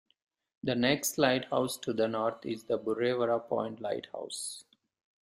The 0.63 0.73
next 0.73 1.19
lighthouse 1.19 1.77
to 1.77 1.93
the 1.93 2.07
north 2.07 2.43
is 2.43 2.63
the 2.63 2.79
Burrewarra 2.79 3.39
Point 3.41 3.79
lighthouse. 3.81 4.63